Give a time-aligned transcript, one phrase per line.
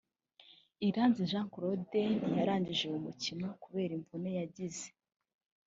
[0.87, 4.87] Iranzi Jean Claude ntiyarangije uyu mukino kubera imvune yagize